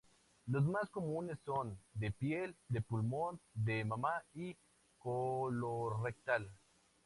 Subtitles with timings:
[0.47, 4.55] Los más comunes son: de piel, de pulmón, de mama y
[4.97, 6.49] colorrectal.